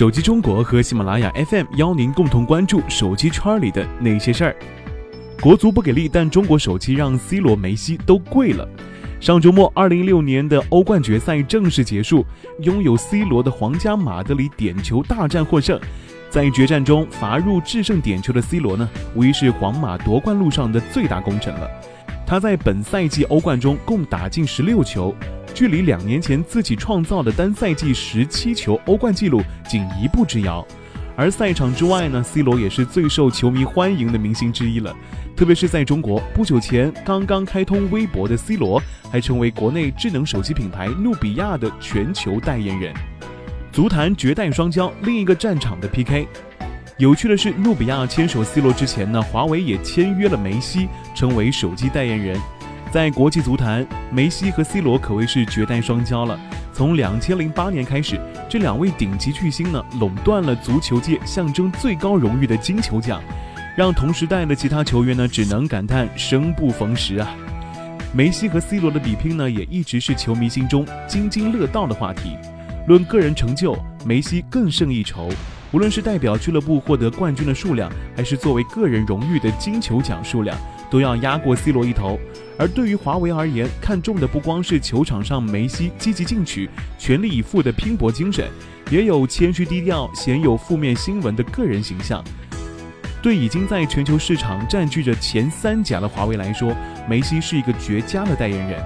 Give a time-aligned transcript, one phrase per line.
[0.00, 4.56] 手机中国和喜马拉雅 FM 邀您共同关注手机圈里的那些事儿。
[5.42, 8.66] 国足不给力，但中国手机让 C 罗、梅西都跪了。
[9.20, 12.24] 上周末，二零一六年的欧冠决赛正式结束，
[12.60, 15.78] 拥有 C 罗的皇家马德里点球大战获胜。
[16.30, 21.68] 在决战中罚入制胜点球的 C 罗呢，无疑是皇马夺冠路上的最大功臣了。
[22.26, 25.14] 他在本赛季欧冠中共打进十六球，
[25.54, 30.66] 距离两年前自己创造的单赛季十七球欧冠纪录仅一步之遥。
[31.16, 34.94] 而赛场之外呢，C 罗也是最受球迷欢迎的明星之一了。
[35.36, 42.94] 特别是在中国，不久前刚刚开通微博的 C 罗，还成为国内智能手机品牌努比亚的全球代言人。
[43.70, 46.26] 足坛绝代双骄，另一个战场的 PK。
[46.96, 52.38] 有趣的是，努比亚牵手 C 罗之前呢，华为也签约了梅西，成为手机代言人。
[52.92, 56.38] 在国际足坛，梅西和 C 罗可谓是绝代双骄了。
[56.72, 63.22] 从两千零八年开始，这两位顶级巨星呢，垄断了足球界象征最高荣誉的金球奖，
[63.76, 67.32] 让同时代的其他球员呢，只能感叹生不逢时啊。
[68.12, 72.36] 梅西和 C 罗的比拼呢，也一直是球迷心中津津乐道的话题。
[72.88, 75.28] 论个人成就，梅西更胜一筹，
[75.72, 80.56] 无论是代表俱乐部获得冠军的数量，还是作为个人荣誉的金球奖数量。
[80.90, 82.18] 都要压过 C 罗一头，
[82.58, 88.48] 而对于华为而言，看重的不光是球场上梅西积极进取、全力以赴的拼搏精神，
[88.90, 92.24] 也有谦虚低调、鲜有负面新闻的个人形象。
[93.22, 96.74] 对已经在全球市场占据着前三甲的华为来说，
[97.08, 98.82] 梅西是一个绝佳的代言人。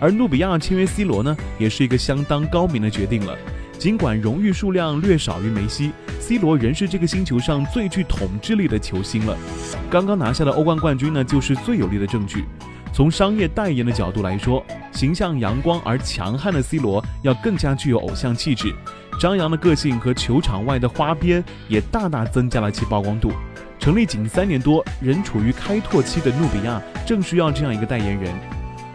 [0.00, 3.36] 而努比亚签约 C 罗呢，也是一个相当高明的决定了。
[3.82, 5.90] 尽管荣誉数量略少于梅西。
[6.20, 9.36] C 罗仍是这个星球上最具统治力的球星了。
[9.90, 12.44] 刚刚拿下的欧冠冠军呢，就是最有力的证据。
[12.92, 18.72] 从商业代言的角度来说，形象阳光而强悍的 C 罗要更加具有偶像气质。
[19.18, 23.32] 张扬的个性和球场外的花边也大大增加了其曝光度。
[23.80, 28.32] 成立仅三年多，仍处于开拓期的努比亚正需要这样一个代言人。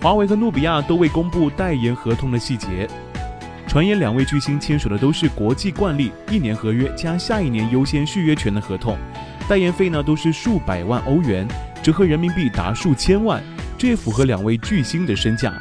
[0.00, 2.88] 华为和努比亚都未公布代言合同的细节。
[3.70, 8.98] 传言两位巨星签署的都是国际惯例，一年合约加下一年优先续约权的合同，
[9.48, 11.46] 代言费呢都是数百万欧元，
[11.80, 13.40] 折合人民币达数千万，
[13.78, 15.52] 这也符合两位巨星的身价。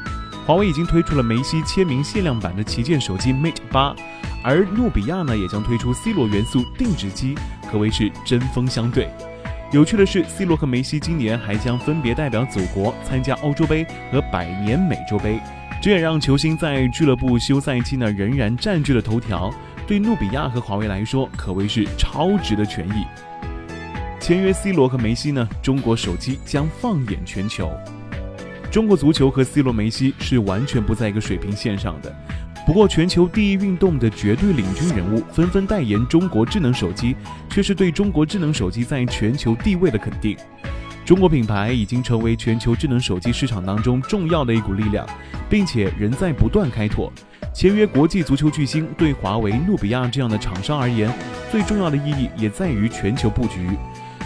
[0.44, 3.96] 华为已经推出了梅西签名限量版的旗舰手机 Mate 八，
[4.44, 7.36] 而努比亚呢也将推出 C 罗元素定制机，
[7.72, 9.08] 可谓是针锋相对。
[9.72, 15.40] 有趣的是，C 罗和梅西今年还将分别代表祖国参加欧洲杯和百年美洲杯。
[15.82, 19.50] 这也让球星在俱乐部休赛期呢仍然占据了头条。
[19.88, 23.06] 对努比亚和华为来说，可谓是超值的权益。
[24.20, 27.72] 签约 C 罗和梅西呢，中国手机将放眼全球。
[28.70, 32.14] 中国足球和 C 罗、梅西是完全不在一个水平线上的。
[32.68, 37.16] 不过，全球第一运动的绝对领军人物纷纷代言中国智能手机，
[37.50, 40.38] 却是对中国智能手机在全球地位的肯定。
[41.10, 45.04] 中国品牌已经成为全球智能手机市场当中重要的一股力量。
[45.50, 47.12] 并且仍在不断开拓。
[47.52, 51.12] 签约国际足球巨星，对华为、努比亚这样的厂商而言，
[51.50, 53.68] 最重要的意义也在于全球布局。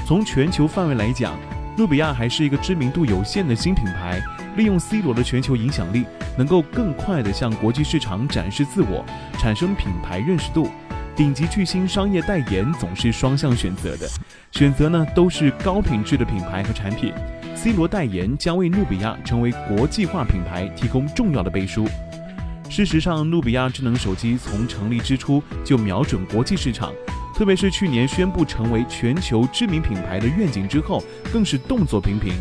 [0.06, 1.34] 从全球范围来讲，
[1.78, 4.22] 努比亚还是一个知名度有限的新品牌，
[4.58, 6.04] 利用 C 罗的全球影响力，
[6.38, 9.06] 能够更快地向国际市场展示自我，
[9.40, 10.68] 产生品牌认识度。
[11.16, 14.09] 顶级巨星商业代言总是双向选择的，
[14.51, 17.13] 选择呢都是高品质的品牌和产品。
[17.56, 21.88] C 罗代言将为努比亚成为国际化品牌提供重要的背书。
[22.68, 26.91] 事实上，努比亚智能手机从成立之初就瞄准国际市场，
[27.35, 32.34] 特别是去年宣布成为全球知名品牌的愿景之后，更是动作频频。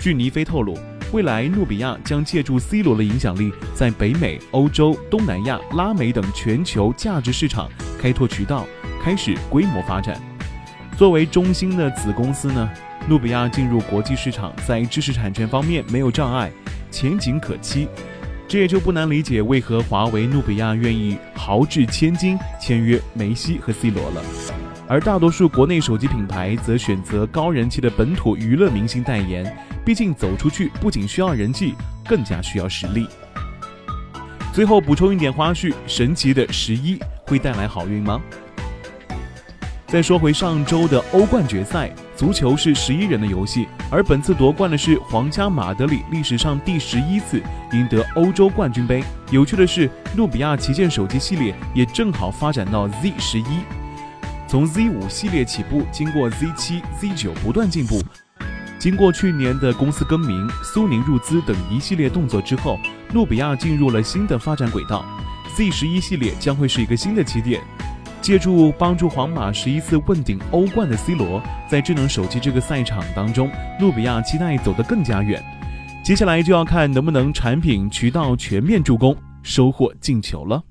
[0.00, 0.78] 据尼飞透露，
[1.16, 8.66] 未来努比亚将借助 C 罗的影响力，在北美、欧洲、东南亚、拉美等全球价值市场开拓渠道，
[9.02, 10.20] 开始规模发展。
[10.94, 12.68] 作为中兴的子公司呢？
[13.08, 16.52] 努比亚进入国际市场，在知识产权方面没有障碍，
[16.90, 17.88] 前景可期。
[18.46, 24.22] 这也就不难理解为何华为、努比亚愿意豪掷千金签约梅西和 C 罗了。
[24.86, 29.56] 而大多数国内手机品牌则选择高人气的本土娱乐明星代言，
[29.86, 33.06] 毕竟走出去不仅需要人气，更加需要实力。
[34.52, 38.20] 最后补充一点花絮：神奇的十一会带来好运吗？
[39.86, 41.88] 再说回上周的欧冠决赛。
[42.16, 47.40] 足球是十一人的游戏，而本次夺冠的是皇家马德里，历史上第十一次
[47.72, 49.04] 赢得欧洲冠军杯。
[49.30, 53.44] 有趣的是，努比亚旗舰手机系列也正好发展到 Z 十一，
[54.48, 58.02] 从 Z 五系列起步，经过 Z 七、Z 九不断进步。
[58.78, 62.78] 经过去年的公司更名、苏宁入资等一系列动作之后，
[63.12, 65.04] 努比亚进入了新的发展轨道
[65.56, 67.60] ，Z 十一系列将会是一个新的起点。
[68.20, 73.50] 借助帮助皇马十一次问鼎欧冠的 C 罗，在智能手机这个赛场当中，
[73.80, 75.42] 努比亚期待走得更加远。
[76.04, 80.62] 接下来就要看能不能产品渠道全面助攻，收获进球了。